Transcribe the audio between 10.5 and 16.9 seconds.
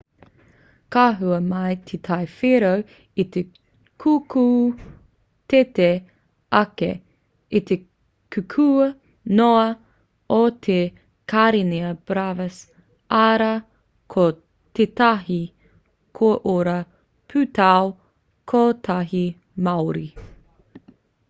te karenia brevis arā ko tētahi koiora